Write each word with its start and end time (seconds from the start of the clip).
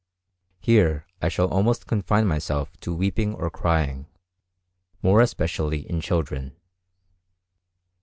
Here 0.59 1.05
I 1.21 1.29
shall 1.29 1.47
almost 1.53 1.85
confine 1.85 2.25
myself 2.25 2.75
to 2.77 2.95
weeping 2.95 3.35
or 3.35 3.51
crying, 3.51 4.07
more 5.03 5.21
especially 5.21 5.87
in 5.87 6.01
children. 6.01 6.55